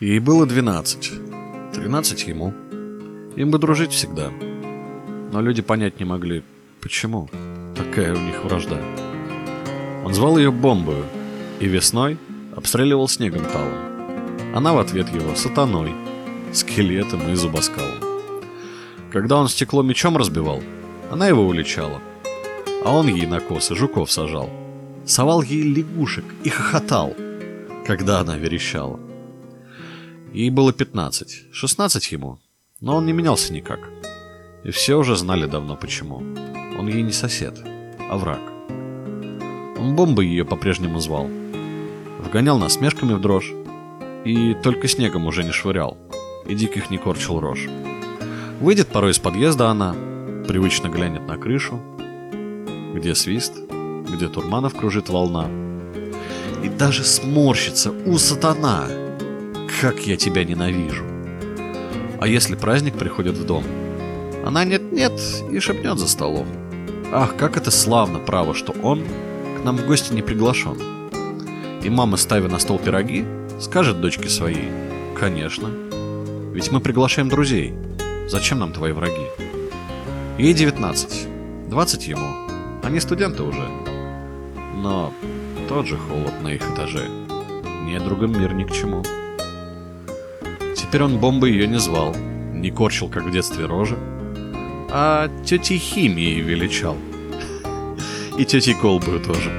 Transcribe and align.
Ей 0.00 0.20
было 0.20 0.46
двенадцать, 0.46 1.10
тринадцать 1.74 2.22
ему. 2.28 2.54
Им 3.34 3.50
бы 3.50 3.58
дружить 3.58 3.90
всегда. 3.90 4.30
Но 5.32 5.40
люди 5.40 5.60
понять 5.60 5.98
не 5.98 6.04
могли, 6.04 6.44
почему 6.80 7.28
такая 7.74 8.14
у 8.14 8.20
них 8.20 8.44
вражда. 8.44 8.80
Он 10.04 10.14
звал 10.14 10.38
ее 10.38 10.52
бомбою 10.52 11.04
и 11.58 11.66
весной 11.66 12.16
обстреливал 12.54 13.08
снегом 13.08 13.44
талым. 13.46 14.54
Она 14.54 14.72
в 14.72 14.78
ответ 14.78 15.12
его 15.12 15.34
сатаной, 15.34 15.92
скелетом 16.52 17.32
и 17.32 17.34
зубоскалом. 17.34 17.98
Когда 19.10 19.34
он 19.38 19.48
стекло 19.48 19.82
мечом 19.82 20.16
разбивал, 20.16 20.62
она 21.10 21.26
его 21.26 21.44
уличала, 21.44 22.00
а 22.84 22.94
он 22.94 23.08
ей 23.08 23.26
на 23.26 23.40
косы 23.40 23.74
жуков 23.74 24.12
сажал. 24.12 24.48
Совал 25.04 25.42
ей 25.42 25.62
лягушек 25.62 26.24
и 26.44 26.50
хохотал, 26.50 27.16
когда 27.84 28.20
она 28.20 28.36
верещала. 28.36 29.00
Ей 30.32 30.50
было 30.50 30.72
пятнадцать, 30.74 31.44
шестнадцать 31.52 32.12
ему, 32.12 32.38
но 32.80 32.96
он 32.96 33.06
не 33.06 33.12
менялся 33.12 33.52
никак. 33.52 33.80
И 34.62 34.70
все 34.70 34.96
уже 34.96 35.16
знали 35.16 35.46
давно 35.46 35.74
почему. 35.74 36.16
Он 36.78 36.86
ей 36.86 37.02
не 37.02 37.12
сосед, 37.12 37.58
а 38.10 38.18
враг. 38.18 38.40
Он 39.78 39.96
бомбой 39.96 40.26
ее 40.26 40.44
по-прежнему 40.44 41.00
звал. 41.00 41.30
Вгонял 42.18 42.58
насмешками 42.58 43.14
в 43.14 43.20
дрожь. 43.20 43.52
И 44.24 44.54
только 44.62 44.86
снегом 44.86 45.26
уже 45.26 45.44
не 45.44 45.52
швырял. 45.52 45.96
И 46.46 46.54
диких 46.54 46.90
не 46.90 46.98
корчил 46.98 47.40
рожь. 47.40 47.66
Выйдет 48.60 48.88
порой 48.88 49.12
из 49.12 49.18
подъезда 49.18 49.68
она, 49.68 49.94
привычно 50.46 50.88
глянет 50.88 51.26
на 51.26 51.38
крышу, 51.38 51.80
где 52.94 53.14
свист, 53.14 53.54
где 53.56 54.28
Турманов 54.28 54.74
кружит 54.74 55.08
волна. 55.08 55.48
И 56.62 56.68
даже 56.68 57.04
сморщится, 57.04 57.92
у 57.92 58.18
сатана, 58.18 58.88
как 59.80 60.00
я 60.06 60.16
тебя 60.16 60.44
ненавижу. 60.44 61.04
А 62.20 62.26
если 62.26 62.56
праздник 62.56 62.98
приходит 62.98 63.36
в 63.36 63.46
дом, 63.46 63.64
она 64.44 64.64
нет-нет 64.64 65.12
и 65.52 65.60
шепнет 65.60 65.98
за 65.98 66.08
столом. 66.08 66.46
Ах, 67.12 67.36
как 67.36 67.56
это 67.56 67.70
славно, 67.70 68.18
право, 68.18 68.54
что 68.54 68.72
он 68.82 69.04
к 69.56 69.64
нам 69.64 69.76
в 69.76 69.86
гости 69.86 70.12
не 70.12 70.22
приглашен. 70.22 70.76
И 71.82 71.88
мама, 71.90 72.16
ставя 72.16 72.48
на 72.48 72.58
стол 72.58 72.78
пироги, 72.78 73.24
скажет 73.60 74.00
дочке 74.00 74.28
своей, 74.28 74.68
конечно, 75.18 75.68
ведь 76.52 76.72
мы 76.72 76.80
приглашаем 76.80 77.28
друзей, 77.28 77.72
зачем 78.26 78.58
нам 78.58 78.72
твои 78.72 78.90
враги? 78.90 79.26
Ей 80.38 80.54
19, 80.54 81.68
20 81.68 82.08
ему, 82.08 82.48
они 82.82 82.98
студенты 82.98 83.44
уже. 83.44 83.68
Но 84.74 85.12
тот 85.68 85.86
же 85.86 85.96
холод 85.96 86.42
на 86.42 86.48
их 86.48 86.62
этаже. 86.62 87.06
Не 87.84 88.00
другом 88.00 88.38
мир 88.38 88.54
ни 88.54 88.64
к 88.64 88.72
чему. 88.72 89.04
Теперь 90.88 91.02
он 91.02 91.18
бомбы 91.18 91.50
ее 91.50 91.66
не 91.66 91.78
звал, 91.78 92.16
не 92.54 92.70
корчил, 92.70 93.10
как 93.10 93.24
в 93.24 93.30
детстве, 93.30 93.66
рожи, 93.66 93.98
а 94.90 95.28
тетей 95.44 95.76
Химией 95.76 96.40
величал. 96.40 96.96
И 98.38 98.46
тетей 98.46 98.72
Колбою 98.72 99.20
тоже. 99.20 99.50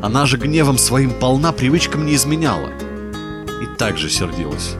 Она 0.00 0.26
же 0.26 0.36
гневом 0.36 0.78
своим 0.78 1.10
полна 1.18 1.50
привычкам 1.50 2.06
не 2.06 2.14
изменяла. 2.14 2.68
И 3.62 3.76
так 3.78 3.98
же 3.98 4.08
сердилась. 4.08 4.76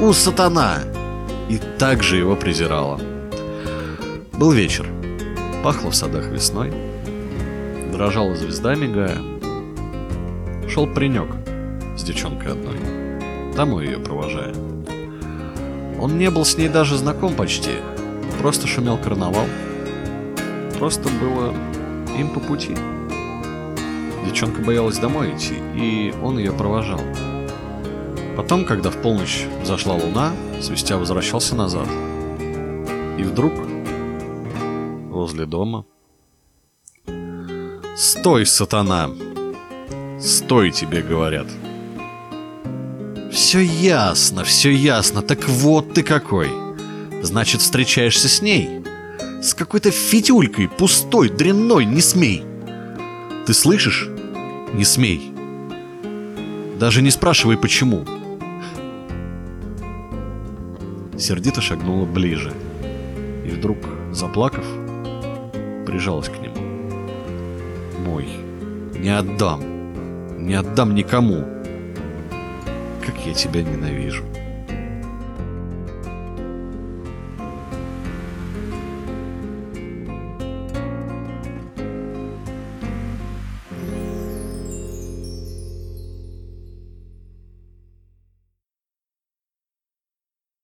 У, 0.00 0.14
сатана! 0.14 0.78
И 1.50 1.60
так 1.78 2.02
же 2.02 2.16
его 2.16 2.34
презирала. 2.34 2.98
Был 4.32 4.52
вечер. 4.52 4.86
Пахло 5.62 5.90
в 5.90 5.94
садах 5.94 6.28
весной. 6.28 6.72
Дрожала 7.92 8.34
звезда, 8.34 8.74
мигая. 8.74 9.18
Шел 10.70 10.86
паренек 10.86 11.28
с 11.98 12.02
девчонкой 12.02 12.52
одной. 12.52 12.78
Домой 13.54 13.88
ее 13.88 13.98
провожая. 13.98 14.54
Он 16.00 16.18
не 16.18 16.30
был 16.30 16.44
с 16.44 16.56
ней 16.56 16.68
даже 16.68 16.96
знаком 16.96 17.34
почти. 17.34 17.72
Просто 18.40 18.66
шумел 18.66 18.98
карнавал. 18.98 19.46
Просто 20.78 21.08
было 21.08 21.52
им 22.16 22.30
по 22.30 22.40
пути. 22.40 22.76
Девчонка 24.24 24.62
боялась 24.62 24.98
домой 24.98 25.34
идти, 25.34 25.54
и 25.74 26.14
он 26.22 26.38
ее 26.38 26.52
провожал. 26.52 27.00
Потом, 28.36 28.64
когда 28.64 28.90
в 28.90 28.96
полночь 28.98 29.46
зашла 29.64 29.94
луна, 29.94 30.32
свистя 30.60 30.96
возвращался 30.96 31.56
назад. 31.56 31.88
И 33.18 33.22
вдруг 33.24 33.52
возле 35.10 35.46
дома 35.46 35.84
«Стой, 37.96 38.46
сатана! 38.46 39.10
Стой, 40.20 40.70
тебе 40.70 41.02
говорят!» 41.02 41.48
«Все 43.38 43.60
ясно, 43.60 44.42
все 44.42 44.72
ясно, 44.72 45.22
так 45.22 45.48
вот 45.48 45.94
ты 45.94 46.02
какой!» 46.02 46.50
Значит, 47.22 47.60
встречаешься 47.60 48.28
с 48.28 48.42
ней? 48.42 48.82
С 49.40 49.54
какой-то 49.54 49.92
фитюлькой, 49.92 50.68
пустой, 50.68 51.28
дрянной, 51.28 51.84
не 51.84 52.00
смей. 52.00 52.42
Ты 53.46 53.54
слышишь? 53.54 54.08
Не 54.74 54.84
смей. 54.84 55.32
Даже 56.80 57.00
не 57.00 57.12
спрашивай, 57.12 57.56
почему. 57.56 58.04
Сердито 61.16 61.60
шагнула 61.60 62.06
ближе. 62.06 62.52
И 63.46 63.50
вдруг, 63.50 63.78
заплакав, 64.10 64.66
прижалась 65.86 66.28
к 66.28 66.40
нему. 66.40 66.56
Мой, 68.04 68.26
не 68.98 69.16
отдам, 69.16 69.62
не 70.44 70.54
отдам 70.54 70.96
никому. 70.96 71.57
Как 73.08 73.24
я 73.24 73.32
тебя 73.32 73.62
ненавижу. 73.62 74.22